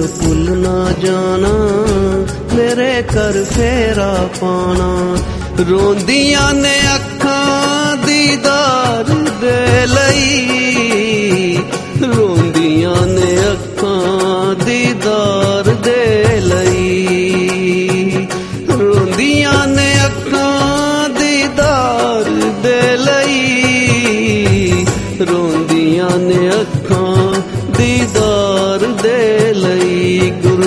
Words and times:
ਜੀ 0.00 0.06
ਮੈਨੂੰ 0.06 0.18
ਭੁੱਲ 0.18 0.58
ਨਾ 0.58 0.92
ਜਾਣਾ, 0.92 1.68
ਮੇਰੇ 2.54 3.02
ਕਰ 3.02 3.44
ਫੇਰਾ 3.44 4.28
ਪਾਣਾ। 4.40 5.16
ਰੋਂਦੀਆਂ 5.70 6.54
ਨੇ 6.54 6.80
ਅੱਖਾਂ 6.94 7.96
ਦੀਦਾਰ 7.96 9.04
ਦੇ 9.40 9.86
ਲਈ। 9.86 10.69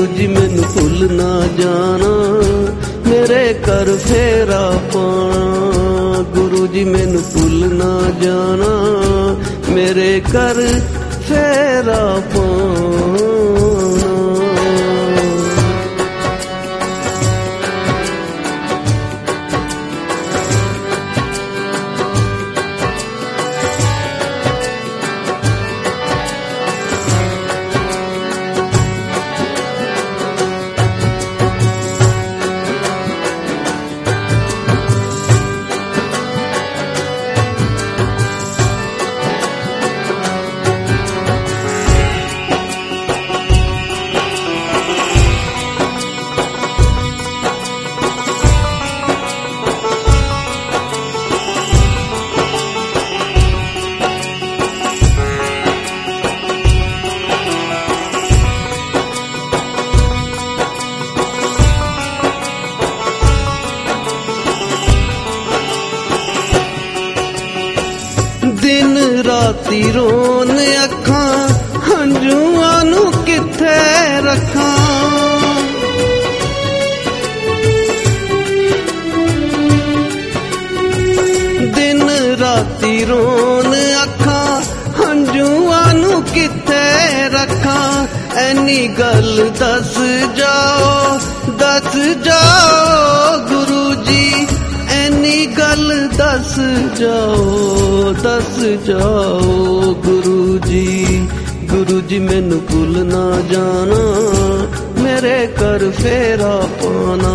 ਲਈ 0.03 0.09
ਗੁਰੂ 0.09 0.18
ਜੀ 0.18 0.28
ਮੈਨੂੰ 0.28 0.64
ਭੁੱਲ 0.64 1.14
ਨਾ 1.14 1.47
ਜਾਣਾ। 1.62 2.12
ਮੇਰੇ 3.09 3.53
ਕਰ 3.53 3.97
ਫੇਰਾ 3.97 4.80
ਪਾਣਾ 4.94 6.22
ਗੁਰੂ 6.22 6.68
ਜੀ 6.68 6.84
ਮੈਨੂੰ 6.84 7.22
ਭੁੱਲ 7.22 7.74
ਨਾ 7.74 8.02
ਜਾਣਾ। 8.22 8.74
ਮੇਰੇ 9.69 10.22
ਕਰ 10.34 10.81
ਫੇਰਾ 11.30 12.22
ਪਾਣਾ 12.36 12.53
ਰਾਤੀ 82.93 83.05
ਰੋਣ 83.05 83.75
ਅੱਖਾਂ, 84.03 84.61
ਹੰਝੂਆਂ 85.01 85.93
ਨੂੰ 85.93 86.23
ਕਿੱਥੇ 86.23 87.29
ਰੱਖਾਂ? 87.29 88.07
ਐਨੀ 88.35 88.87
ਗੱਲ 88.87 89.51
ਦੱਸ 89.59 89.97
ਜਾਓ 90.37 91.19
ਦੱਸ 91.51 91.95
ਜਾਓ 92.25 93.37
ਗੁਰੂ 93.37 94.03
ਜੀ। 94.03 94.47
ਐਨੀ 94.91 95.45
ਗੱਲ 95.45 96.09
ਦੱਸ 96.17 96.59
ਜਾਓ 96.99 98.15
ਦੱਸ 98.23 98.59
ਜਾਓ 98.59 99.41
ਗੁਰੂ 100.05 100.57
ਜੀ। 100.57 101.27
ਗੁਰੂ 101.63 102.01
ਜੀ, 102.01 102.19
ਮੈਨੂੰ 102.19 102.59
ਭੁੱਲ 102.59 103.05
ਨਾ 103.05 103.41
ਜਾਣਾ। 103.51 104.03
ਮੇਰੇ 105.01 105.47
ਕਰ 105.47 105.91
ਫੇਰਾ 105.91 106.67
ਪਾਣਾ 106.83 107.33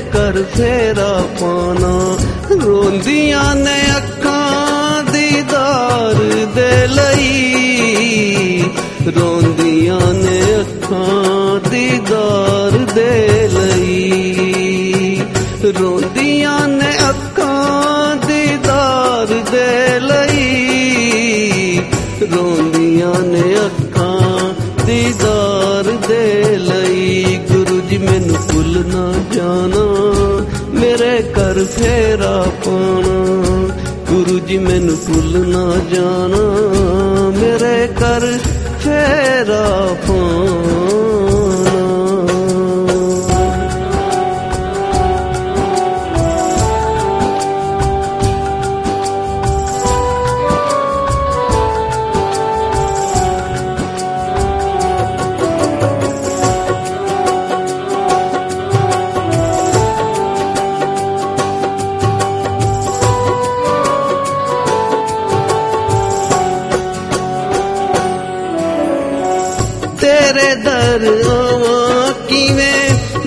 ਕਰ 0.00 0.42
ਫੇਰਾ 0.56 1.12
ਪਾਣਾ 1.40 2.16
ਰੋਂਦੀਆਂ 2.64 3.54
ਨੇ 3.54 3.80
ਅੱਖਾਂ 3.96 5.02
ਦੀਦਾਰ 5.04 6.14
ਦੇ 6.54 6.86
ਲਈ 6.86 8.62
ਰੋਂਦੀਆਂ 9.18 10.00
ਨੇ 10.14 10.40
ਅੱਖਾਂ 10.60 11.60
ਦੀਦਾਰ 11.70 12.78
ਦੇ 12.94 13.48
ਲਈ 13.54 15.20
ਰੋਂਦੀਆਂ 15.80 16.58
ਨੇ 16.68 16.92
ਅੱਖਾਂ 17.10 18.16
ਦੀਦਾਰ 18.26 19.26
ਦੇ 19.52 19.98
ਲਈ 20.00 21.80
ਰੋਂਦੀਆਂ 22.32 23.14
ਨੇ 23.22 23.54
ਅੱਖਾਂ 23.66 24.54
ਦੀਦਾਰ 24.86 25.90
ਦੇ 26.08 26.56
ਲਈ 26.58 27.38
ਗੁਰੂ 27.52 27.80
ਜੀ 27.90 27.98
ਮੈਨੂੰ 27.98 28.36
ਭੁੱਲ 28.52 28.84
ਨਾ 28.86 29.12
ਜਾਣਾ 29.34 29.81
ਮੇਰੇ 29.81 29.81
ਕਰ 31.82 31.88
ਫੇਰਾ 31.88 32.46
ਪਾਣਾ 32.64 33.74
ਗੁਰੂ 34.08 34.38
ਜੀ 34.38 34.58
ਮੈਨੂੰ 34.58 34.96
ਭੁੱਲ 34.96 35.48
ਨਾ 35.48 35.76
ਜਾਣਾ। 35.94 36.42
ਮੇਰੇ 37.30 37.86
ਕਰ 37.86 38.38
ਫੇਰਾ 38.80 39.96
ਪਾਣਾ 40.08 40.71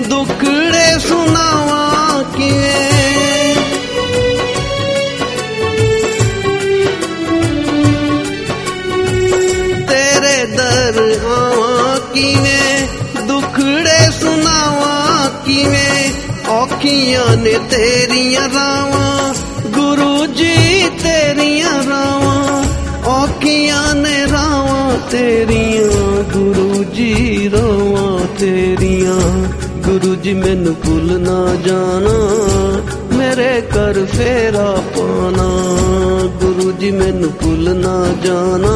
ਦੁੱਖੜੇ 0.00 0.98
ਸੁਣਾਵਾਂ 0.98 2.24
ਕਿਵੇਂ? 2.24 2.90
ਤੇਰੇ 9.88 10.46
ਦਰ 10.46 11.20
ਆਵਾਂ 11.24 12.00
ਕਿਵੇਂ? 12.14 12.88
ਦੁੱਖੜੇ 13.22 14.10
ਸੁਣਾਵਾਂ 14.20 15.30
ਕਿਵੇਂ? 15.46 16.12
ਔਖੀਆਂ 16.48 17.36
ਨੇ 17.36 17.54
ਤੇਰੀਆਂ 17.70 18.48
ਰਾਵਾਂ, 18.54 19.34
ਗੁਰੂ 19.68 20.26
ਜੀ 20.26 20.88
ਤੇਰੀਆਂ 21.02 21.84
ਰਾਵਾਂ, 21.88 22.64
ਔਖੀਆਂ 23.06 23.94
ਨੇ 23.94 24.26
ਰਾਵਾਂ 24.32 24.98
ਤੇਰੀਆਂ, 25.10 26.22
ਗੁਰੂ 26.22 26.84
ਜੀ 26.84 27.50
ਰਾਵਾਂ 27.52 28.26
ਤੇਰੀਆਂ। 28.38 29.48
ਗੁਰੂ 29.96 30.14
ਜੀ 30.14 30.32
ਮੈਨੂੰ 30.34 30.74
ਭੁੱਲ 30.74 31.20
ਨਾ 31.20 31.54
ਜਾਣਾ, 31.66 32.16
ਮੇਰੇ 33.16 33.60
ਕਰ 33.74 34.04
ਫੇਰਾ 34.04 34.82
ਪਾਣਾ। 34.96 35.46
ਗੁਰੂ 36.40 36.72
ਜੀ 36.72 36.90
ਮੈਨੂੰ 36.90 37.30
ਭੁੱਲ 37.30 37.74
ਨਾ 37.76 37.94
ਜਾਣਾ, 38.24 38.74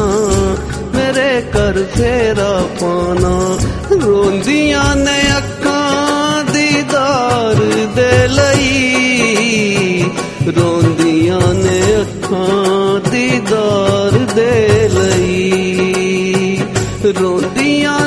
ਮੇਰੇ 0.95 1.41
ਕਰ 1.53 1.83
ਫੇਰਾ 1.95 2.63
ਪਾਣਾ। 2.81 3.33
ਰੋਂਦੀਆਂ 4.05 4.95
ਨੇ 4.95 5.19
ਅੱਖਾਂ 5.37 6.43
ਦੀਦਾਰ 6.43 7.55
ਦੇ 7.95 8.27
ਲਈ, 8.27 10.03
ਰੋਂਦੀਆਂ 10.57 11.53
ਨੇ 11.53 11.81
ਅੱਖਾਂ 12.01 12.99
ਦੀਦਾਰ 13.11 14.17
ਦੇ 14.35 14.89
ਲਈ। 14.93 16.59
ਰੋਂਦੀਆਂ 17.21 18.00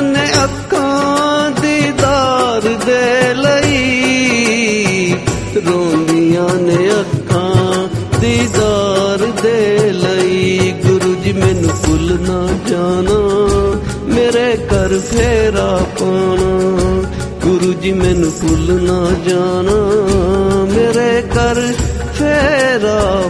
ਜੀ 17.85 17.91
ਮੈਨੂੰ 17.91 18.31
ਭੁੱਲ 18.31 18.81
ਨਾ 18.81 19.11
ਜਾਣਾ। 19.29 19.75
ਮੇਰੇ 20.65 21.21
ਕਰ 21.21 21.73
ਫੇਰਾ 22.13 23.29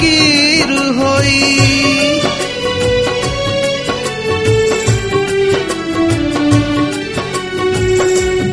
ਫਕੀਰ 0.00 0.70
ਹੋਈ। 0.96 1.56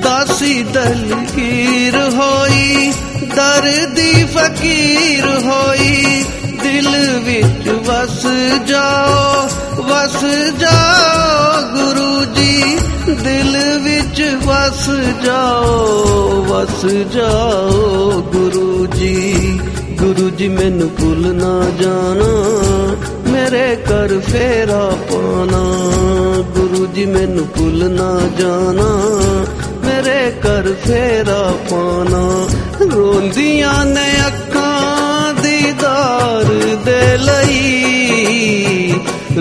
ਦਾਸੀ 0.03 0.63
ਦਲਗੀਰ 0.63 1.95
ਹੋਈ, 2.15 2.91
ਦਰਦੀ 3.35 4.25
ਫਕੀਰ 4.25 5.27
ਹੋਈ। 5.45 6.23
ਦਿਲ 6.63 6.89
ਵਿੱਚ 7.19 7.69
ਵਸ 7.69 8.25
ਜਾਓ 8.67 9.47
ਵਸ 9.83 10.25
ਜਾਓ 10.59 11.61
ਗੁਰੂ 11.75 12.25
ਜੀ। 12.25 12.77
ਦਿਲ 13.23 13.57
ਵਿੱਚ 13.79 14.21
ਵਸ 14.45 14.89
ਜਾਓ 15.25 16.45
ਵਸ 16.49 16.85
ਜਾਓ 17.13 18.21
ਗੁਰੂ 18.33 18.85
ਜੀ। 18.85 19.59
ਗੁਰੂ 19.97 20.29
ਜੀ 20.29 20.47
ਮੈਨੂੰ 20.47 20.89
ਭੁੱਲ 20.89 21.33
ਨਾ 21.35 21.53
ਜਾਣਾ, 21.81 22.27
ਮੇਰੇ 23.31 23.75
ਕਰ 23.75 24.19
ਫੇਰਾ 24.19 24.97
ਪਾਣਾ। 25.11 25.61
ਗੁਰੂ 26.55 26.85
ਜੀ 26.85 27.05
ਮੈਨੂੰ 27.05 27.45
ਭੁੱਲ 27.47 27.89
ਨਾ 27.91 28.09
ਜਾਣਾ, 28.39 28.89
ਮੇਰੇ 29.85 30.31
ਕਰ 30.43 30.73
ਫੇਰਾ 30.85 31.53
ਪਾਣਾ। 31.71 32.47
ਰੋਂਦੀਆਂ 32.95 33.85
ਨੇ 33.85 34.11
ਅੱਖਾਂ 34.27 35.33
ਦੀਦਾਰ 35.33 36.53
ਦੇ 36.85 37.17
ਲਈ, 37.17 38.93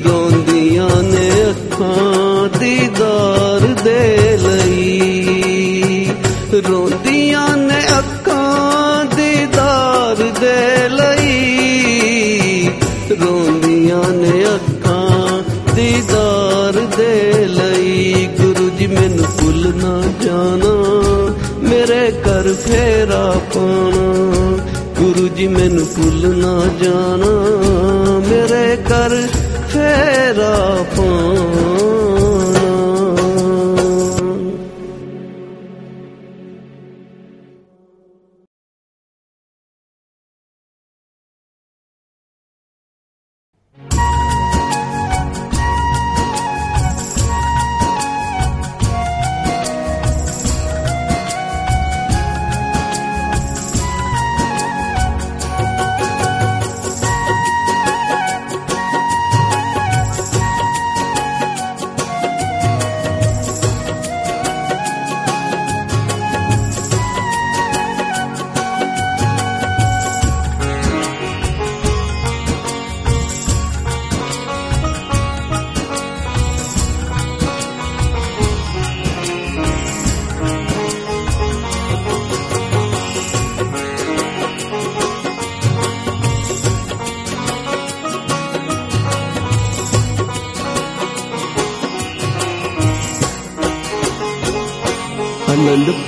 ਰੋਂਦੀਆਂ 0.08 1.02
ਨੇ 1.02 1.30
ਅੱਖਾਂ 1.50 2.58
ਦੀਦਾਰ 2.58 3.66
ਦੇ 3.84 4.38
ਲਈ। 4.42 4.72
ਰੋਂਦੀਆਂ 6.68 7.56
ਨੇ 7.56 7.66
ਅੱਖਾਂ 7.66 7.75
ਦੀਦਾਰ 10.14 10.30
ਦੇ 10.40 10.88
ਲਈ। 10.88 12.70
ਰੋਂਦੀਆਂ 13.10 14.12
ਨੇ 14.12 14.44
ਅੱਖਾਂ 14.54 15.42
ਦੀਦਾਰ 15.74 16.72
ਦੇ 16.96 17.32
ਲਈ। 17.48 18.28
ਗੁਰੂ 18.40 18.70
ਜੀ, 18.70 18.86
ਮੈਨੂੰ 18.86 19.24
ਭੁੱਲ 19.24 19.72
ਨਾ 19.76 20.02
ਜਾਣਾ। 20.24 20.74
ਮੇਰੇ 21.62 22.12
ਘਰ 22.12 22.54
ਫੇਰਾ 22.54 23.34
ਪਾਣਾ 23.54 24.56
ਗੁਰੂ 24.98 25.28
ਜੀ, 25.28 25.48
ਮੈਨੂੰ 25.48 25.86
ਭੁੱਲ 25.86 26.36
ਨਾ 26.36 26.62
ਜਾਣਾ। 26.82 27.32
ਮੇਰੇ 28.18 28.76
ਘਰ 28.76 29.26
ਫੇਰਾ 29.72 30.84
ਪਾਣਾ 30.96 31.65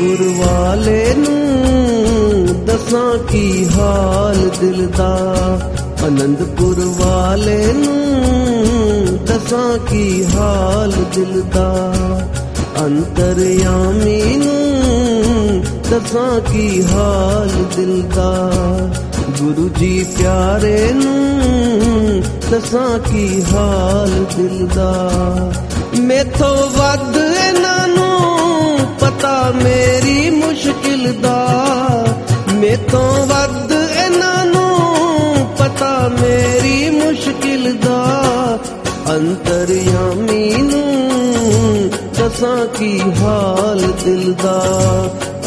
ਅਨੰਦਪੁਰ 0.09 0.47
ਵਾਲੇ 0.47 1.15
ਨੂੰ 1.17 2.65
ਦੱਸਾਂ 2.65 3.19
ਕੀ 3.19 3.69
ਹਾਲ 3.69 4.37
ਦਿਲ 4.61 4.87
ਦਾ। 4.97 5.17
ਅਨੰਦਪੁਰ 6.07 6.77
ਵਾਲੇ 6.99 7.73
ਨੂੰ 7.73 9.19
ਦੱਸਾਂ 9.25 9.79
ਕੀ 9.79 10.25
ਹਾਲ 10.25 10.93
ਦਿਲ 11.15 11.43
ਦਾ। 11.55 11.95
ਅੰਤਰਯਾਮੀ 12.81 14.23
ਨੂੰ 14.37 15.63
ਦੱਸਾਂ 15.91 16.41
ਕੀ 16.53 16.85
ਹਾਲ 16.85 17.51
ਦਿਲ 17.77 18.03
ਦਾ। 18.15 18.53
ਗੁਰੂ 19.41 19.69
ਜੀ 19.69 20.07
ਪਿਆਰੇ 20.19 20.91
ਨੂੰ 20.93 22.23
ਦਸਾਂ 22.51 22.99
ਕੀ 22.99 23.43
ਹਾਲ 23.53 24.25
ਦਿਲ 24.37 24.67
ਦਾ। 24.75 24.93
ਮੇਥੋਂ 26.01 26.57
ਵੱਧ 26.79 27.17
ਮੇਰੀ 29.51 30.31
ਮੁਸ਼ਕਿਲ 30.31 31.13
ਦਾ। 31.21 31.49
ਮੇਥੋਂ 32.55 33.27
ਵੱਧ 33.27 33.73
ਇਹਨਾਂ 33.73 34.47
ਨੂੰ 34.47 34.79
ਪਤਾ 35.59 36.11
ਮੇਰੀ 36.23 36.91
ਮੁਸ਼ਕਿਲ 36.91 37.77
ਦਾ। 37.77 38.59
ਅੰਤਰਯਾਮੀ 39.11 40.55
ਨੂੰ 40.57 41.91
ਦੱਸਾਂ 42.19 42.67
ਕੀ 42.67 43.01
ਹਾਲ 43.23 43.93
ਦਿਲ 44.05 44.35
ਦਾ। 44.43 44.65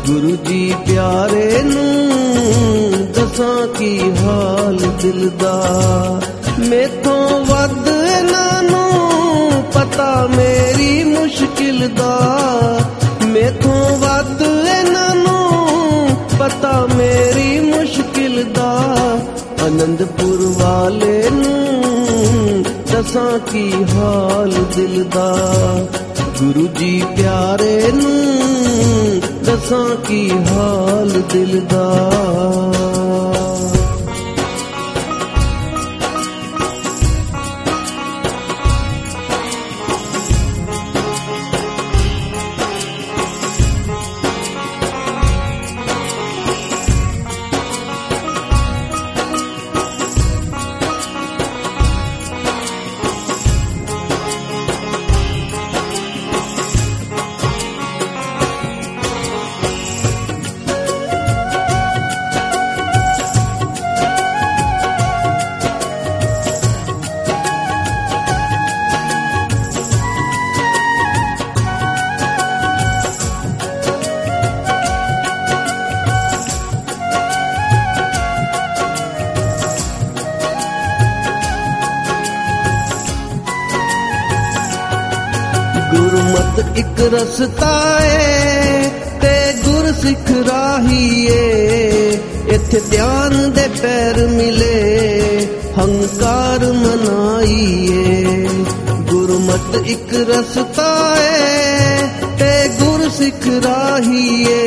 ਗੁਰੂ 0.08 0.36
ਜੀ 0.36 0.74
ਪਿਆਰੇ 0.88 1.62
ਨੂੰ 1.64 2.12
ਦਸਾਂ 3.12 3.68
ਕੀ 3.68 4.12
ਹਾਲ 4.24 4.78
ਦਿਲ 5.02 5.30
ਦਾ। 5.30 5.64
ਮੇਥੋਂ 6.60 7.46
ਵੱਧ 7.46 7.88
ਇਹਨਾਂ 7.88 8.64
ਨੂੰ 8.64 9.64
ਪਤਾ 9.74 10.28
ਮੇਰੀ 10.38 11.04
ਮੁਸ਼ਕਿਲ 11.04 11.90
ਦਾ। 11.96 12.40
ਮੇਥੋਂ 13.28 13.98
ਵੱਧ 13.98 14.42
ਇਹਨਾਂ 14.42 15.16
ਨੂੰ 15.16 16.10
ਪਤਾ 16.40 16.88
ਮੇਰੀ 16.96 17.60
ਮੁਸ਼ਕਿਲ 17.60 18.44
ਦਾ। 18.54 18.82
ਅਨੰਦਪੁਰ 19.68 20.64
ਵਾਲੇ 20.64 21.30
ਨੂੰ 21.32 22.64
ਦਸਾਂ 22.64 23.40
ਕੀ 23.40 23.74
ਹਾਲ 23.96 24.54
ਦਿਲ 24.76 25.04
ਦਾ। 25.04 25.38
ਗੁਰੂ 26.40 26.68
ਜੀ 26.68 27.04
ਪਿਆਰੇ 27.18 27.92
ਨੂੰ 27.94 29.20
ਦਸਾਂ 29.44 29.96
ਕੀ 29.96 30.32
ਹਾਲ 30.32 31.22
ਦਿਲ 31.34 31.62
ਦਾ। 31.70 32.10
ਗੁਰਮਤ 85.94 86.78
ਇੱਕ 86.78 87.14
ਰਸਤਾ 87.14 88.00
ਏ, 88.06 88.90
ਤੇ 89.22 89.54
ਗੁਰ 89.64 89.94
ਸਿੱਖ 90.02 90.32
ਰਾਹੀਏ। 90.48 92.20
ਇੱਥੇ 92.48 92.82
ਧਿਆਨ 92.92 93.52
ਦੇ 93.52 93.68
ਪੈਰ 93.82 94.28
ਮਿਲੇ, 94.28 95.48
ਹੰਕਾਰ 95.80 96.60
ਮਨਾਈਏ। 96.72 98.48
ਗੁਰਮਤ 99.02 99.88
ਇੱਕ 99.88 100.14
ਰਸਤਾ 100.14 101.16
ਏ, 101.22 102.08
ਤੇ 102.40 102.70
ਗੁਰ 102.80 103.10
ਸਿੱਖ 103.10 103.48
ਰਾਹੀਏ। 103.66 104.60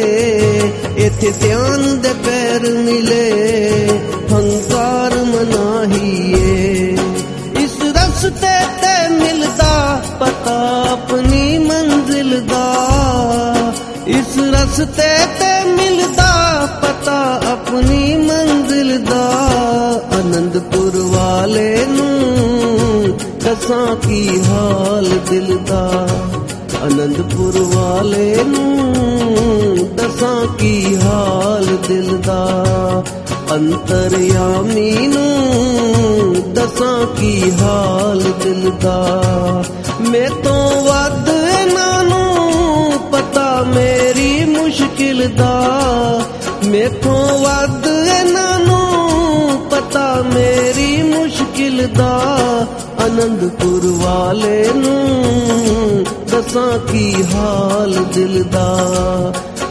ਇੱਥੇ 0.96 1.32
ਧਿਆਨ 1.40 2.00
ਦੇ 2.00 2.08
ਪੈਰ 2.24 2.70
ਮਿਲੇ 2.70 3.32
ਰਸਤੇ 14.76 15.12
ਤੇ 15.38 15.70
ਮਿਲਦਾ 15.70 16.68
ਪਤਾ 16.82 17.40
ਆਪਣੀ 17.52 18.16
ਮੰਜ਼ਿਲ 18.16 19.04
ਦਾ। 19.04 19.28
ਆਨੰਦਪੁਰ 20.12 20.96
ਵਾਲੇ 20.96 21.86
ਨੂੰ 21.88 23.18
ਦੱਸਾਂ 23.44 23.96
ਕੀ 23.96 24.40
ਹਾਲ 24.44 25.08
ਦਿਲ 25.30 25.58
ਦਾ। 25.66 26.08
ਆਨੰਦਪੁਰ 26.82 27.58
ਵਾਲੇ 27.74 28.36
ਨੂੰ 28.46 28.86
ਦਸਾਂ 29.96 30.46
ਕੀ 30.46 30.96
ਹਾਲ 30.96 31.66
ਦਿਲ 31.88 32.16
ਦਾ। 32.26 32.44
ਅੰਤਰਯਾਮੀ 33.52 35.06
ਨੂੰ 35.06 36.54
ਦਸਾਂ 36.54 37.06
ਕੀ 37.06 37.52
ਹਾਲ 37.60 38.22
ਦਿਲ 38.42 38.70
ਦਾ। 38.82 39.24
ਮੈਂ 40.00 40.30
ਤੋਂ 40.44 40.84
ਵੱਧ 40.84 41.28
ਇਹਨਾਂ 41.28 42.04
ਨੂੰ 42.04 42.92
ਪਤਾ 43.10 43.64
ਮੇਰੀ 43.74 44.05
ਮੁਸ਼ਕਿਲ 45.28 46.22
ਮੇਥੋਂ 46.64 47.38
ਵੱਧ 47.38 47.86
ਇਹਨਾਂ 47.86 48.60
ਨੂੰ 48.60 49.58
ਪਤਾ 49.70 50.24
ਮੇਰੀ 50.34 51.02
ਮੁਸ਼ਕਿਲ 51.02 51.88
ਦਾ। 51.96 52.20
ਆਨੰਦਪੁਰ 53.04 53.80
ਵਾਲੇ 53.86 54.70
ਨੂੰ 54.74 56.04
ਦੱਸਾਂ 56.30 56.78
ਕੀ 56.78 57.24
ਹਾਲ 57.34 57.94
ਦਿਲ 58.14 58.44
ਦਾ। 58.44 58.78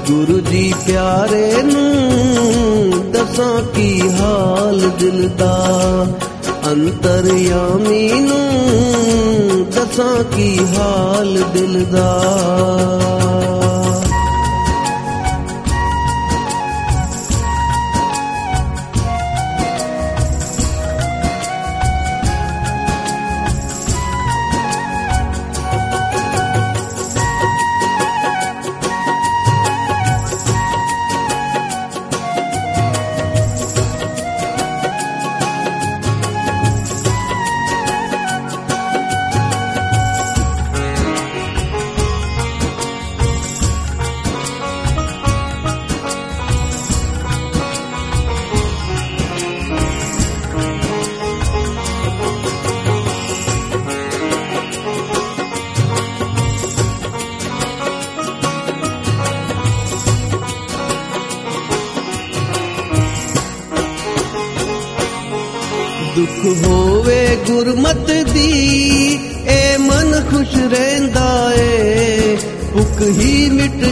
ਗੁਰੂ 0.07 0.39
ਜੀ 0.39 0.73
ਪਿਆਰੇ 0.87 1.53
ਨੂੰ 1.63 3.11
ਦੱਸਾਂ 3.11 3.61
ਕੀ 3.61 4.09
ਹਾਲ 4.09 4.91
ਦਿਲ 4.99 5.29
ਦਾ। 5.29 6.05
ਅੰਤਰਯਾਮੀ 6.71 8.09
ਨੂੰ 8.09 9.65
ਦੱਸਾਂ 9.75 10.23
ਕੀ 10.23 10.59
ਹਾਲ 10.77 11.43
ਦਿਲ 11.53 11.85
ਦਾ। 11.85 12.23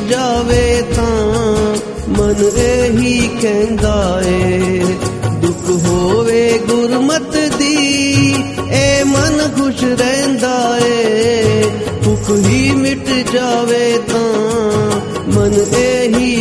ਜਾਵੇ 0.09 0.81
ਤਾਂ 0.95 1.75
ਮਨ 2.09 2.43
ਇਹੀ 2.57 3.19
ਕਹਿੰਦਾ 3.41 4.21
ਏ, 4.25 4.79
ਦੁੱਖ 5.41 5.69
ਹੋਵੇ 5.85 6.59
ਗੁਰਮਤ 6.67 7.37
ਦੀ, 7.57 8.33
ਏ 8.71 9.03
ਮਨ 9.03 9.41
ਖੁਸ਼ 9.57 9.83
ਰਹਿੰਦਾ 9.83 10.55
ਏ, 10.85 11.63
ਭੁੱਖ 12.03 12.29
ਹੀ 12.47 12.71
ਮਿਟ 12.71 13.09
ਜਾਵੇ 13.33 13.97
ਤਾਂ 14.07 15.01
ਮਨ 15.27 15.53
ਇਹੀ 15.77 16.32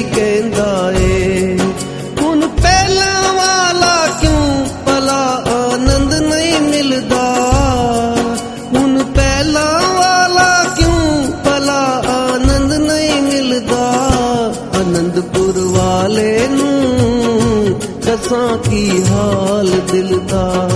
ਦਿਲ 19.93 20.21
ਦਾ 20.31 20.71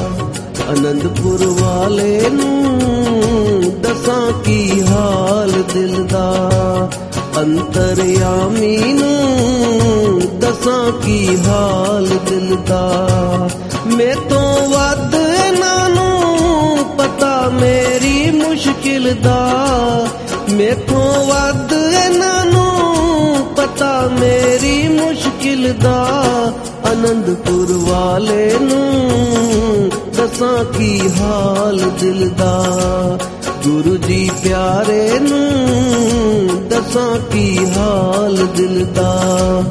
ਆਨੰਦਪੁਰ 0.68 1.46
ਵਾਲੇ 1.60 2.30
ਨੂੰ 2.30 2.78
ਦੱਸਾਂ 3.82 4.32
ਕੀ 4.42 4.82
ਹਾਲ 4.82 5.52
ਦਿਲ 5.74 6.06
ਦਾ। 6.06 6.50
ਅੰਤਰਯਾਮੀ 7.36 8.76
ਨੂੰ 8.76 10.20
ਦੱਸਾਂ 10.40 10.92
ਕੀ 10.92 11.38
ਹਾਲ 11.48 12.06
ਦਿਲ 12.06 12.56
ਦਾ। 12.66 13.08
ਮੇਤੋਂ 13.86 14.68
ਵੱਧ 14.68 15.14
ਇਹਨਾਂ 15.14 15.90
ਨੂੰ 15.90 16.78
ਪਤਾ 16.96 17.48
ਮੇਰੀ 17.48 18.30
ਮੁਸ਼ਕਿਲ 18.30 19.14
ਦਾ। 19.22 19.62
ਮੇਥੋਂ 20.50 21.26
ਵੱਧ 21.26 21.72
ਇਹਨਾਂ 21.72 22.44
ਨੂੰ 22.44 22.74
ਪਤਾ 23.56 24.10
ਮੇਰੀ 24.20 24.88
ਮੁਸ਼ਕਿਲ 24.88 25.72
ਦਾ। 25.72 26.26
ਅਨੰਦਪੁਰ 26.92 27.72
ਵਾਲੇ 27.90 28.52
ਨੂੰ 28.60 29.88
ਦੱਸਾਂ 30.16 30.64
ਕੀ 30.64 31.00
ਹਾਲ 31.20 31.80
ਦਿਲ 32.00 32.28
ਦਾ। 32.28 32.64
ਗੁਰੂ 33.64 33.96
ਜੀ 33.96 34.30
ਪਿਆਰੇ 34.42 35.18
ਨੂੰ 35.18 36.68
ਦਸਾਂ 36.68 37.18
ਕੀ 37.32 37.66
ਹਾਲ 37.76 38.46
ਦਿਲ 38.56 38.86
ਦਾ। 38.94 39.62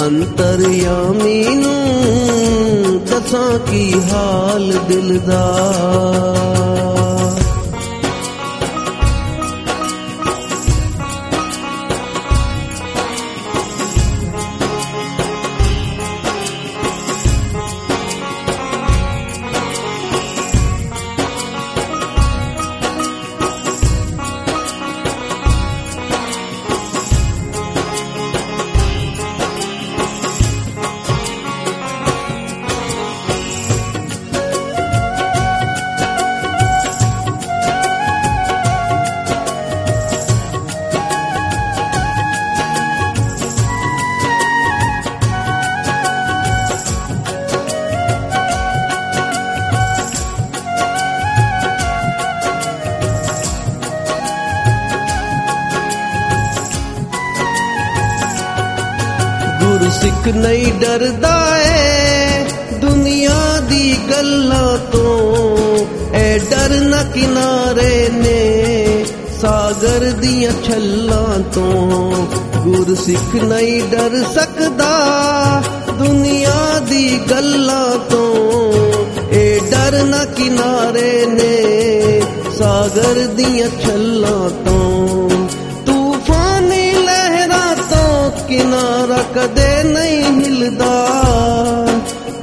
ਅੰਤਰਯਾਮੀ 0.00 1.44
ਨੂੰ 1.54 3.00
ਦਸਾਂ 3.06 3.58
ਕੀ 3.58 3.92
ਹਾਲ 4.12 4.72
ਦਿਲ 4.88 5.18
ਦਾ। 5.18 5.44
ਡਰਦਾ 60.80 61.36
ਏ 61.58 62.44
ਦੁਨੀਆ 62.80 63.60
ਦੀ 63.68 63.94
ਗੱਲਾਂ 64.10 64.78
ਤੋਂ 64.92 65.86
ਐ 66.14 66.38
ਡਰ 66.50 66.80
ਨਾ 66.80 67.02
ਕਿਨਾਰੇ 67.04 68.08
ਨੇ 68.12 69.04
ਸਾ 69.40 69.72
ਸਾਗਰ 69.72 70.10
ਦੀਆਂ 70.12 70.50
ਛੱਲਾਂ 70.64 71.38
ਤੋਂ 71.54 72.26
ਗੁਰ 72.64 72.94
ਸਿੱਖ 72.94 73.34
ਨਹੀਂ 73.44 73.82
ਡਰ 73.82 74.16
ਸਕਦਾ 74.34 74.90
ਦੁਨੀਆ 75.98 76.78
ਦੀ 76.88 77.18
ਗੱਲਾਂ 77.30 77.98
ਤੋਂ 78.10 78.72
ਇਹ 79.32 79.60
ਡਰ 79.70 80.02
ਨਾ 80.04 80.24
ਕਿਨਾਰੇ 80.36 81.26
ਨੇ 81.26 82.22
ਸਾਗਰ 82.58 83.26
ਦੀਆਂ 83.26 83.68
ਛੱਲਾਂ 83.82 84.50
ਤੋਂ 84.64 85.28
ਤੂਫਾਨੀ 85.86 86.83
ਲਹਿਰਾਂ 86.83 86.83
ਤੋਂ 86.83 86.83
ਕਿਨਾਰਾ 88.54 89.16
ਕਦੇ 89.34 89.68
ਨਹੀਂ 89.84 90.22
ਹਿਲਦਾ 90.34 90.90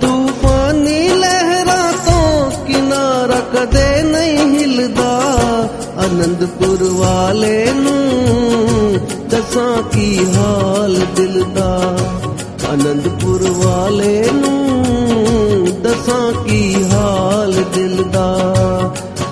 ਤੂਫਾਨੀ 0.01 1.07
ਲਹਿਰਾਂ 1.09 1.91
ਤੋਂ 2.05 2.49
ਕਿਨਾਰਾ 2.67 3.39
ਕਦੇ 3.53 4.01
ਨਹੀਂ 4.03 4.47
ਹਿਲਦਾ 4.53 5.11
ਆਨੰਦਪੁਰ 5.97 6.83
ਵਾਲੇ 6.91 7.65
ਨੂੰ 7.73 8.99
ਦੱਸਾਂ 9.29 9.81
ਕੀ 9.93 10.17
ਹਾਲ 10.35 10.99
ਦਿਲ 11.15 11.43
ਦਾ 11.55 11.71
ਆਨੰਦਪੁਰ 12.71 13.49
ਵਾਲੇ 13.55 14.21
ਨੂੰ 14.33 15.65
ਦੱਸਾਂ 15.83 16.31
ਕੀ 16.45 16.83
ਹਾਲ 16.91 17.63
ਦਿਲ 17.75 18.03
ਦਾ 18.11 18.29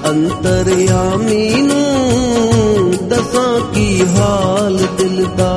ਅੰਤਰਯਾਮੀ 0.10 1.48
ਨੂੰ 1.62 2.92
ਦੱਸਾਂ 3.10 3.60
ਕੀ 3.74 3.90
ਹਾਲ 4.18 4.78
ਦਿਲ 4.98 5.26
ਦਾ 5.38 5.54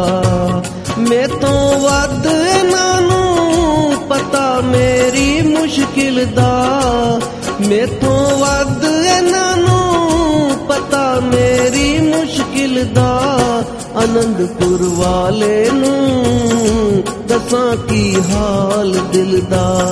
ਮੇਤੋਂ 1.09 1.81
ਵੱਧ 1.81 2.27
ਇਹਨਾਂ 2.27 3.03
ਨੂੰ 3.03 3.95
ਪਤਾ 4.09 4.61
ਮੇਰੀ 4.61 5.43
ਮੁਸ਼ਕਿਲ 5.43 6.27
ਦਾ। 6.27 6.73
ਮੇਤੋਂ 7.69 8.39
ਵੱਧ 8.39 8.85
ਇਹਨਾਂ 8.85 9.57
ਨੂੰ 9.57 10.51
ਪਤਾ 10.69 11.21
ਮੇਰੀ 11.21 11.99
ਮੁਸ਼ਕਿਲ 11.99 12.89
ਦਾ। 12.95 13.23
ਆਨੰਦਪੁਰ 13.97 14.83
ਵਾਲੇ 14.83 15.71
ਨੂੰ 15.73 17.05
ਦੱਸਾਂ 17.29 17.77
ਕੀ 17.77 18.17
ਹਾਲ 18.31 18.97
ਦਿਲ 19.13 19.43
ਦਾ। 19.51 19.91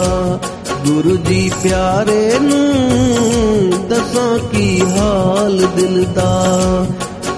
ਗੁਰੂ 0.87 1.17
ਜੀ 1.17 1.53
ਪਿਆਰੇ 1.63 2.33
ਨੂੰ 2.41 3.89
ਦੱਸਾਂ 3.89 4.39
ਕੀ 4.39 4.81
ਹਾਲ 4.99 5.67
ਦਿਲ 5.77 6.05
ਦਾ। 6.15 6.51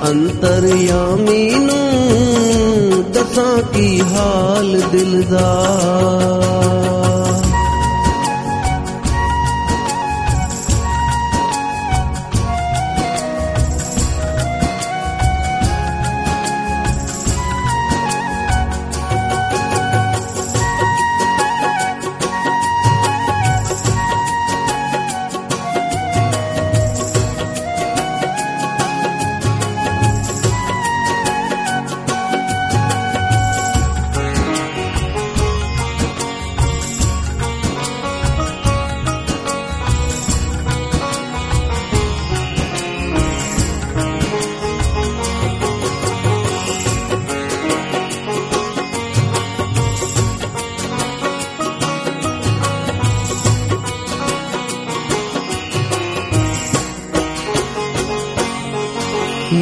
ਅੰਤਰਯਾਮੀ 0.08 1.50
ਨੂੰ 1.50 3.04
ਦੱਸਾਂ 3.12 3.62
ਕੀ 3.62 4.00
ਹਾਲ 4.00 4.80
ਦਿਲ 4.92 5.22
ਦਾ। 5.22 5.48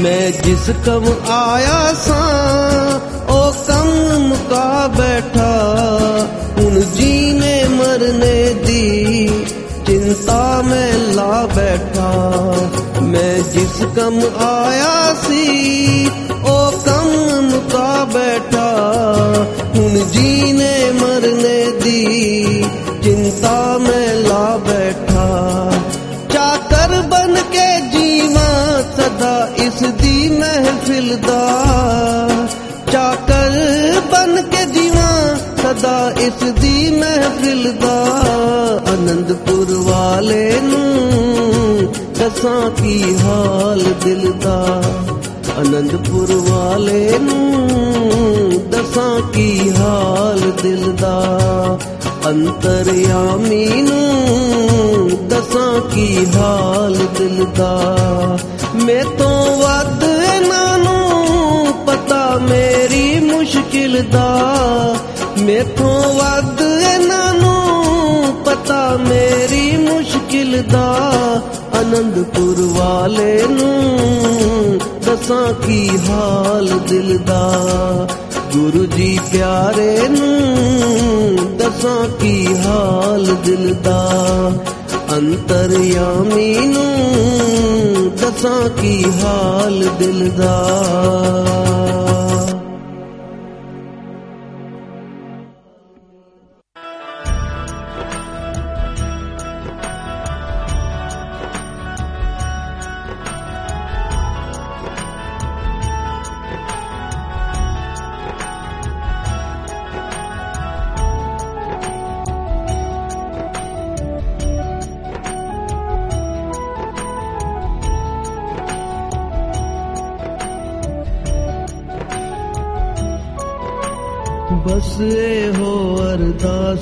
ਮੈਂ 0.02 0.30
ਜਿਸ 0.30 0.70
ਕਮ 0.86 1.04
ਆਇਆ 1.30 1.92
ਸਾਂ 1.94 3.00
ਉਹ 3.28 3.52
ਕਮ 3.68 3.88
ਮੁਕਾ 4.18 4.86
ਬੈਠਾ 4.88 5.50
ਹੁਣ 6.58 6.80
ਜੀਨੇ 6.80 7.64
ਮਰਨੇ 7.68 8.54
ਦੀ 8.66 9.28
ਚਿੰਤਾ 9.86 10.62
ਮੈਂ 10.62 10.92
ਲਾ 11.14 11.46
ਬੈਠਾ 11.56 12.10
ਮੈਂ 13.02 13.38
ਜਿਸ 13.52 13.82
ਕਮ 13.96 14.20
ਆਇਆ 14.40 15.14
ਸੀ 15.28 16.10
ਉਹ 16.44 16.72
ਕਮ 16.86 17.10
ਮੁਕਾ 17.40 18.04
ਬੈਠਾ 18.04 18.68
ਹੁਣ 19.76 19.98
ਜੀਨੇ 20.12 20.90
ਮਰਨੇ 21.02 21.64
ਦੀ 21.84 22.62
ਚਿੰਤਾ 23.04 23.78
ਮੈਂ 23.78 24.14
ਲਾ 24.14 24.56
ਬੈਠਾ 24.56 25.70
ਚਾਕਰ 26.32 27.00
ਬਨ 27.02 27.34
ਕੇ 27.52 27.68
ਜੀਵਾਂ 27.92 28.82
ਸਦਾ 28.96 29.48
ਇਸ 29.56 29.56
ਦੀ 29.56 29.59
ਮਹਿਫਿਲ 30.38 31.16
ਦਾ 31.16 31.42
ਚਾਕਰ 32.92 33.50
ਬਨ 34.12 34.42
ਕੇ 34.42 34.64
ਜੀਵਾਂ 34.64 35.36
ਸਦਾ 35.36 36.12
ਇਸ 36.20 36.52
ਦੀ 36.52 36.96
ਮਹਿਫਿਲ 36.96 37.72
ਦਾ। 37.72 37.98
ਆਨੰਦਪੁਰ 38.92 39.66
ਵਾਲੇ 39.70 40.60
ਨੂੰ 40.62 41.92
ਦਸਾਂ 42.14 42.70
ਕੀ 42.70 43.16
ਹਾਲ 43.18 43.82
ਦਿਲ 44.04 44.32
ਦਾ। 44.32 44.82
ਆਨੰਦਪੁਰ 45.58 46.32
ਵਾਲੇ 46.50 47.18
ਨੂੰ 47.18 48.70
ਦਸਾਂ 48.70 49.20
ਕੀ 49.20 49.72
ਹਾਲ 49.76 50.40
ਦਿਲ 50.62 50.92
ਦਾ। 50.92 51.18
ਅੰਤਰਯਾਮੀ 52.26 53.66
ਨੂੰ 53.82 55.28
ਦਸਾਂ 55.28 55.80
ਕੀ 55.80 56.26
ਹਾਲ 56.36 56.96
ਦਿਲ 57.18 57.46
ਦਾ। 57.56 57.74
ਮੇਤੋਂ 58.74 59.56
ਵੱਧ 59.56 60.09
ਪਤਾ 62.10 62.38
ਮੇਰੀ 62.38 63.20
ਮੁਸ਼ਕਿਲ 63.20 64.04
ਦਾ। 64.12 64.96
ਮੇਥੋਂ 65.38 66.14
ਵੱਧ 66.14 66.60
ਇਹਨਾਂ 66.60 67.34
ਨੂੰ 67.34 68.34
ਪਤਾ 68.44 68.98
ਮੇਰੀ 69.08 69.76
ਮੁਸ਼ਕਿਲ 69.76 70.62
ਦਾ। 70.62 70.98
ਆਨੰਦਪੁਰ 71.78 72.56
ਵਾਲੇ 72.60 73.42
ਨੂੰ 73.50 74.78
ਦੱਸਾਂ 75.06 75.52
ਕੀ 75.52 75.90
ਹਾਲ 76.08 76.68
ਦਿਲ 76.88 77.18
ਦਾ। 77.18 77.52
ਗੁਰੂ 78.52 78.86
ਜੀ 78.86 79.20
ਪਿਆਰੇ 79.32 79.98
ਨੂੰ 80.08 81.56
ਦੱਸਾਂ 81.56 82.08
ਕੀ 82.08 82.56
ਹਾਲ 82.56 83.26
ਦਿਲ 83.44 83.74
ਦਾ। 83.74 84.10
ਅੰਤਰਯਾਮੀ 85.12 86.54
ਨੂੰ 86.54 88.10
ਦੱਸਾਂ 88.16 88.68
ਕੀ 88.68 89.04
ਹਾਲ 89.22 89.84
ਦਿਲ 89.98 90.30
ਦਾ। 90.30 91.19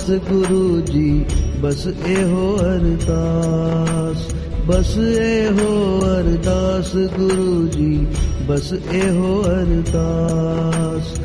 ਅਰਦਾਸ 0.08 0.30
ਗੁਰੂ 0.30 0.80
ਜੀ, 0.80 1.24
ਬਸ 1.60 1.86
ਇਹੋ 2.06 2.58
ਅਰਦਾਸ, 2.60 4.34
ਬਸ 4.66 4.96
ਇਹੋ 4.98 6.00
ਅਰਦਾਸ 6.04 6.96
ਗੁਰੂ 6.96 7.68
ਜੀ, 7.68 8.06
ਬਸ 8.46 8.72
ਇਹੋ 8.72 9.42
ਅਰਦਾਸ। 9.42 11.18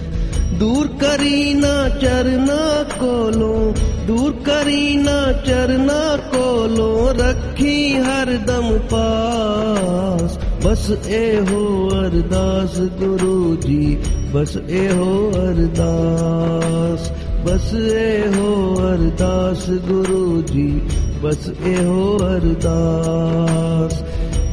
ਦੂਰ 0.60 0.88
ਕਰੀ 0.88 1.54
ਨਾ 1.54 1.90
ਚਰਨਾ 1.90 2.84
ਕੋਲੋਂ, 2.84 3.74
ਦੂਰ 4.08 4.32
ਕਰੀ 4.32 4.98
ਨਾ 4.98 5.32
ਚਰਨਾ 5.32 6.18
ਕੋਲੋਂ, 6.18 7.14
ਰੱਖੀ 7.14 7.96
ਹਰਦਮ 7.96 8.78
ਪਾਸ। 8.90 10.38
ਬਸ 10.66 10.92
ਇਹੋ 11.08 11.90
ਅਰਦਾਸ 11.94 12.80
ਗੁਰੂ 12.80 13.56
ਜੀ, 13.56 13.98
ਬਸ 14.34 14.58
ਇਹੋ 14.70 15.32
ਅਰਦਾਸ। 15.36 17.12
ਬਸ 17.46 17.74
ਇਹੋ 17.74 18.76
ਅਰਦਾਸ 18.80 19.70
ਗੁਰੂ 19.70 20.42
ਜੀ, 20.42 20.82
ਬਸ 21.22 21.52
ਇਹੋ 21.66 22.18
ਅਰਦਾਸ। 22.18 24.04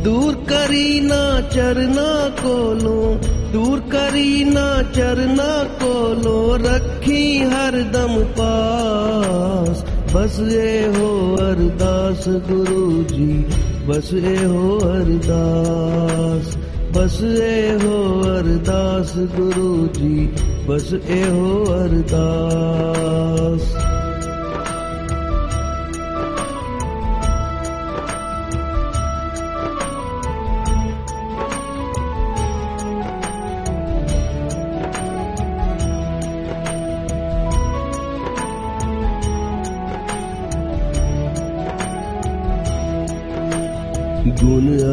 ਦੂਰ 0.04 0.34
ਕਰੀ 0.34 1.00
ਨਾ 1.00 1.40
ਚਰਨਾ 1.40 2.28
ਕੋਲੋਂ, 2.42 3.18
ਦੂਰ 3.52 3.80
ਕਰੀ 3.80 4.44
ਨਾ 4.44 4.82
ਚਰਨਾ 4.94 5.64
ਕੋਲੋਂ, 5.64 6.58
ਰੱਖੀ 6.58 7.44
ਹਰਦਮ 7.44 8.24
ਪਾਸ। 8.38 9.84
ਬਸ 10.12 10.40
ਇਹੋ 10.40 11.36
ਅਰਦਾਸ 11.40 12.28
ਗੁਰੂ 12.28 13.04
ਜੀ, 13.08 13.44
ਬਸ 13.86 14.12
ਇਹੋ 14.12 14.78
ਅਰਦਾਸ। 14.78 16.56
ਬਸ 16.94 17.20
ਇਹੋ 17.22 17.98
ਅਰਦਾਸ 18.30 19.16
ਗੁਰੂ 19.36 19.88
ਜੀ 19.94 20.28
ਬਸ 20.66 20.92
ਇਹੋ 20.94 21.64
ਅਰਦਾਸ। 21.74 23.62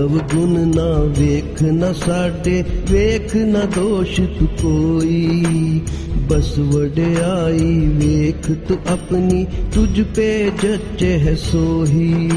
ਅਵਗੁਣ 0.08 0.67
ਨਾ 0.76 1.00
ਵੇਖ 1.00 1.63
ਨਾ 1.63 1.93
ਸਾਡੇ, 1.93 2.63
ਵੇਖ 2.91 3.36
ਨਾ 3.36 3.60
ਦੋਸ਼ 3.60 4.22
ਤੂੰ 4.22 4.48
ਕੋਈ। 4.62 5.82
ਬਸ 6.30 6.60
ਵਡਿਆਈ 6.60 7.88
ਵੇਖ 7.88 8.52
ਤੂੰ 8.52 8.78
ਆਪਣੀ, 8.88 9.46
ਤੁਝ 9.74 10.02
ਪੇ 10.02 10.52
ਜੱਚੇ 10.63 11.20
ਹੈ 11.20 11.36
ਸੋਹੀ। 11.36 12.30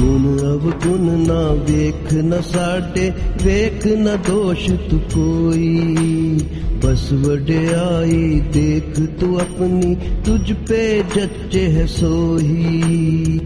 ਗੁਣ 0.00 0.38
ਅਵਗੁਣ 0.38 1.26
ਨਾ 1.26 1.52
ਵੇਖ 1.52 2.12
ਨਾ 2.12 2.40
ਸਾਡੇ, 2.40 3.12
ਵੇਖ 3.44 3.86
ਨਾ 3.86 4.16
ਦੋਸ਼ 4.16 4.70
ਤੂੰ 4.70 5.00
ਕੋਈ। 5.00 6.38
ਬਸ 6.84 7.12
ਵਡਿਆਈ 7.22 8.40
ਦੇਖ 8.52 8.98
ਤੂੰ 9.20 9.40
ਆਪਣੀ 9.40 9.94
ਤੁਝ 10.24 10.52
ਪੇ 10.68 10.86
ਜੱਚੇ 11.14 11.70
ਹੈ 11.72 11.86
ਸੋਹੀ 11.86 13.38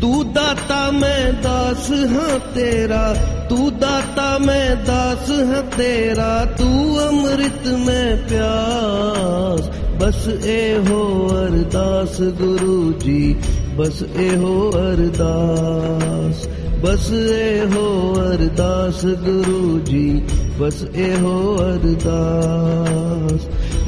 ਤੂੰ 0.00 0.32
ਦਾਤਾ 0.32 0.90
ਮੈਂ 0.90 1.32
ਦਾਸ 1.42 1.90
ਹਾਂ 2.10 2.38
ਤੇਰਾ 2.54 3.14
ਤੂੰ 3.48 3.70
ਦਾਤਾ 3.78 4.26
ਮੈਂ 4.38 4.76
ਦਾਸ 4.76 5.30
ਹਾਂ 5.46 5.62
ਤੇਰਾ 5.76 6.44
ਤੂੰ 6.58 7.00
ਅੰਮ੍ਰਿਤ 7.08 7.66
ਮੈਂ 7.86 8.16
ਪਿਆਸ 8.28 9.70
ਬਸ 10.00 10.26
ਇਹੋ 10.46 11.28
ਅਰਦਾਸ 11.36 12.20
ਗੁਰੂ 12.38 12.92
ਜੀ 13.00 13.36
ਬਸ 13.76 14.02
ਇਹੋ 14.16 14.70
ਅਰਦਾਸ 14.76 16.46
ਬਸ 16.80 17.10
ਇਹੋ 17.12 18.14
ਅਰਦਾਸ 18.22 19.04
ਗੁਰੂ 19.24 19.78
ਜੀ 19.80 20.22
ਬਸ 20.58 20.82
ਇਹੋ 20.82 21.56
ਅਰਦਾਸ। 21.56 23.40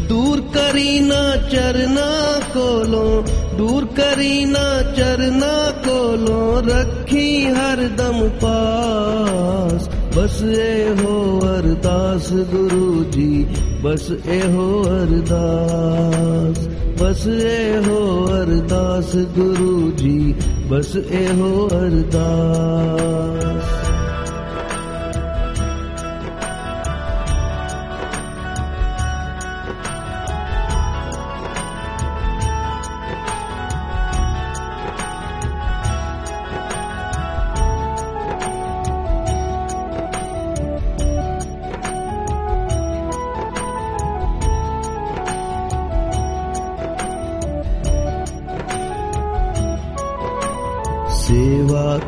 ਦੂਰ 0.08 0.40
ਕਰੀ 0.40 1.00
ਨਾ 1.00 1.36
ਚਰਨਾ 1.36 2.40
ਕੋਲੋਂ, 2.54 3.22
ਦੂਰ 3.56 3.84
ਕਰੀ 3.84 4.44
ਨਾ 4.44 4.82
ਚਰਨਾ 4.82 5.70
ਕੋਲੋਂ, 5.70 6.62
ਰੱਖੀ 6.62 7.46
ਹਰਦਮ 7.46 8.28
ਪਾਸ। 8.28 9.88
ਬਸ 10.16 10.42
ਇਹੋ 10.42 11.40
ਅਰਦਾਸ 11.44 12.32
ਗੁਰੂ 12.32 13.04
ਜੀ, 13.04 13.46
ਬਸ 13.82 14.10
ਇਹੋ 14.10 14.84
ਅਰਦਾਸ। 14.84 16.68
ਬਸ 17.02 17.26
ਇਹੋ 17.26 18.26
ਅਰਦਾਸ 18.26 19.16
ਗੁਰੂ 19.16 19.92
ਜੀ, 19.96 20.34
ਬਸ 20.68 20.96
ਇਹੋ 20.96 21.68
ਅਰਦਾਸ। 21.72 23.77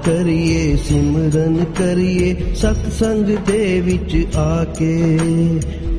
ਕਰੀਏ, 0.05 0.76
ਸਿਮਰਨ 0.76 1.64
ਕਰੀਏ 1.79 2.35
ਸਤ 2.55 2.90
ਸੰਗ 2.92 3.37
ਦੇ 3.46 3.81
ਵਿੱਚ 3.81 4.16
ਆ 4.37 4.64
ਕੇ 4.79 4.96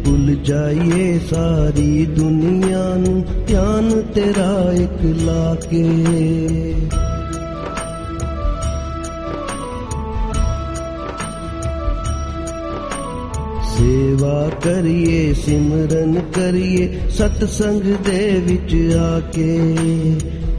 ਭੁੱਲ 0.05 0.35
ਜਾਈਏ 0.45 1.19
ਸਾਰੀ 1.29 2.05
ਦੁਨੀਆ 2.15 2.83
ਨੂੰ, 2.97 3.23
ਧਿਆਨ 3.47 4.01
ਤੇਰਾ 4.13 4.71
ਇੱਕ 4.73 5.03
ਲਾ 5.25 5.55
ਕੇ 5.69 5.83
ਸੇਵਾ 13.71 14.49
ਕਰੀਏ, 14.63 15.33
ਸਿਮਰਨ 15.35 16.19
ਕਰੀਏ 16.33 16.87
ਸਤ 17.09 17.43
ਸੰਗ 17.49 17.81
ਦੇ 18.05 18.29
ਵਿੱਚ 18.47 18.75
ਆ 18.95 19.19
ਕੇ 19.33 19.51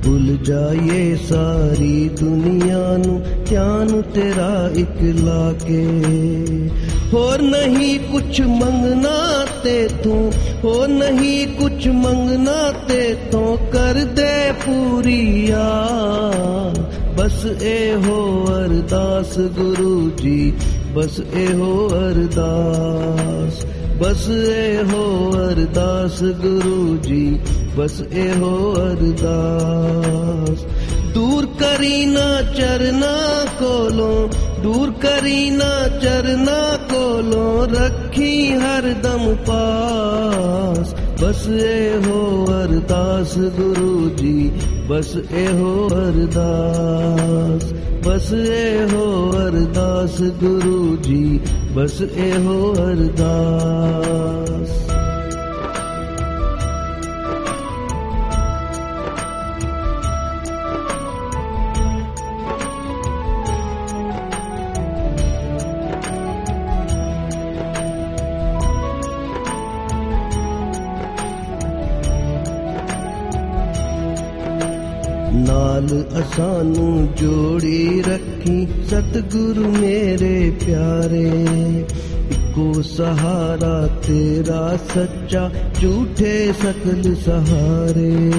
ਭੁੱਲ 0.04 0.36
ਜਾਈਏ 0.44 1.16
ਸਾਰੀ 1.28 2.08
ਦੁਨੀਆ 2.20 2.96
ਨੂੰ, 2.96 3.20
ਧਿਆਨ 3.48 4.00
ਤੇਰਾ 4.14 4.70
ਇੱਕ 4.76 5.02
ਲਾ 5.18 5.52
ਕੇ। 5.66 5.84
ਹੋਰ 7.12 7.42
ਨਹੀਂ 7.42 7.98
ਕੁਛ 8.00 8.40
ਮੰਗਣਾ 8.40 9.44
ਤੇ 9.64 9.88
ਤੂੰ, 10.04 10.32
ਹੋਰ 10.64 10.88
ਨਹੀਂ 10.88 11.46
ਕੁਛ 11.58 11.86
ਮੰਗਣਾ 11.88 12.72
ਤੇ 12.88 13.14
ਤੂੰ 13.32 13.56
ਕਰ 13.72 14.04
ਦੇ 14.16 14.52
ਪੂਰੀ 14.66 15.50
ਆ 15.50 16.72
ਬਸ 17.18 17.44
ਇਹੋ 17.62 18.46
ਅਰਦਾਸ 18.48 19.38
ਗੁਰੂ 19.56 20.10
ਜੀ, 20.16 20.52
ਬਸ 20.94 21.20
ਇਹੋ 21.36 21.88
ਅਰਦਾਸ, 21.98 23.64
ਬਸ 23.98 24.28
ਇਹੋ 24.28 25.04
ਅਰਦਾਸ 25.40 26.22
ਗੁਰੂ 26.42 26.96
ਜੀ। 27.02 27.38
ਬਸ 27.76 28.00
ਇਹੋ 28.00 28.76
ਅਰਦਾਸ। 28.76 30.58
ਦੂਰ 31.14 31.46
ਕਰੀ 31.46 32.06
ਨਾ 32.06 32.42
ਚਰਨਾ 32.42 33.44
ਕੋਲੋਂ, 33.60 34.28
ਦੂਰ 34.62 34.90
ਕਰੀ 34.90 35.50
ਨਾ 35.50 35.88
ਚਰਨਾ 35.88 36.76
ਕੋਲੋਂ, 36.76 37.68
ਰੱਖੀ 37.68 38.52
ਹਰਦਮ 38.52 39.36
ਪਾਸ। 39.46 40.94
ਬਸ 41.22 41.48
ਇਹੋ 41.48 42.46
ਅਰਦਾਸ 42.50 43.38
ਗੁਰੂ 43.38 44.10
ਜੀ, 44.16 44.52
ਬਸ 44.88 45.16
ਇਹੋ 45.16 45.88
ਅਰਦਾਸ। 45.88 47.74
ਬਸ 48.06 48.32
ਇਹੋ 48.32 49.32
ਅਰਦਾਸ 49.36 50.22
ਗੁਰੂ 50.22 50.96
ਜੀ, 50.96 51.40
ਬਸ 51.74 52.00
ਇਹੋ 52.00 52.74
ਅਰਦਾਸ। 52.74 54.91
ਨਾਲ 75.82 76.04
ਅਸਾਨੂੰ 76.20 77.08
ਜੋੜੀ 77.16 78.02
ਰੱਖੀ। 78.08 78.66
ਸਤਿਗੁਰੂ 78.86 79.68
ਮੇਰੇ 79.80 80.52
ਪਿਆਰੇ, 80.66 81.32
ਇੱਕੋ 82.30 82.82
ਸਹਾਰਾ 82.82 83.86
ਤੇਰਾ 83.86 84.78
ਸੱਚਾ, 84.94 85.50
ਝੂਠੇ 85.80 86.52
ਸਕਲ 86.52 87.14
ਸਹਾਰੇ। 87.14 88.30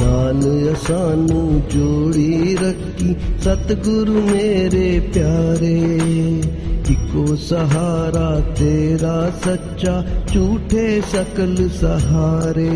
ਨਾਲ 0.00 0.72
ਅਸਾਨੂੰ 0.72 1.62
ਜੋੜੀ 1.70 2.58
ਰੱਖੀ। 2.62 3.16
ਸਤਿਗੁਰੂ 3.44 4.12
ਮੇਰੇ 4.12 5.10
ਪਿਆਰੇ 5.14 5.98
ਇੱਕੋ 6.90 7.36
ਸਹਾਰਾ 7.36 8.40
ਤੇਰਾ 8.58 9.30
ਸੱਚਾ, 9.44 10.04
ਝੂਠੇ 10.34 11.02
ਸਕਲ 11.12 11.68
ਸਹਾਰੇ। 11.80 12.68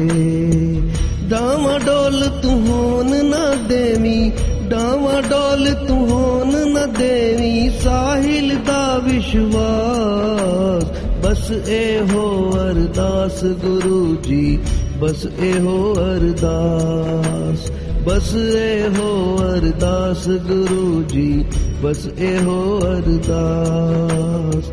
ਡਾਵਾਂ 1.29 1.81
ਡੋਲ 1.81 2.29
ਤੂੰ 2.43 2.67
ਹੋਣ 2.67 3.25
ਨਾ 3.27 3.55
ਦੇਵੀ, 3.69 4.33
ਡਾਵਾਂ 4.69 5.23
ਡੋਲ 5.23 5.75
ਤੂੰ 5.89 6.11
ਹੋਣ 6.11 6.71
ਨਾ 6.73 6.87
ਦੇਵੀ, 6.87 7.71
ਸਾਹਿਲ 7.85 8.57
ਦਾ 8.67 8.99
ਵਿਸ਼ਵਾਸ। 8.99 10.85
ਬਸ 11.27 11.51
ਇਹੋ 11.51 12.53
ਅਰਦਾਸ 12.57 13.45
ਗੁਰੂ 13.45 14.17
ਜੀ, 14.23 14.59
ਬਸ 14.99 15.27
ਇਹੋ 15.41 15.95
ਅਰਦਾਸ। 15.95 17.71
ਬਸ 18.05 18.35
ਇਹੋ 18.35 19.39
ਅਰਦਾਸ 19.43 20.29
ਗੁਰੂ 20.29 21.03
ਜੀ 21.09 21.45
ਬਸ 21.83 22.09
ਇਹੋ 22.19 22.81
ਅਰਦਾਸ। 22.81 24.65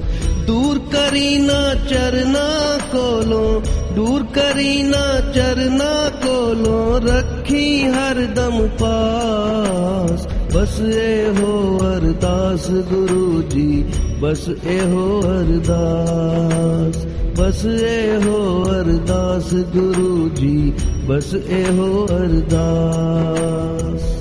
ਦੂਰ 0.48 0.80
ਕਰੀ 0.80 1.38
ਨਾ 1.38 1.76
ਚਰਨਾ 1.90 2.78
ਕੋਲੋਂ, 2.92 3.62
ਦੂਰ 3.96 4.24
ਕਰੀ 4.24 4.84
ਨਾ 4.84 5.20
ਚਰਨਾ 5.20 6.10
ਕੋਲੋਂ, 6.10 7.02
ਰੱਖੀ 7.02 7.84
ਹਰਦਮ 7.84 8.70
ਪਾਸ। 8.80 10.28
ਬਸ 10.54 10.80
ਇਹੋ 10.80 11.78
ਅਰਦਾਸ 11.78 12.70
ਗੁਰੂ 12.70 13.42
ਜੀ, 13.42 13.86
ਬਸ 14.20 14.50
ਇਹੋ 14.50 15.22
ਅਰਦਾਸ। 15.22 17.08
ਬਸ 17.40 17.66
ਇਹੋ 17.66 18.68
ਅਰਦਾਸ 18.72 19.54
ਗੁਰੂ 19.54 20.30
ਜੀ, 20.30 20.74
ਬਸ 21.08 21.34
ਇਹੋ 21.34 22.06
ਅਰਦਾਸ। 22.06 24.19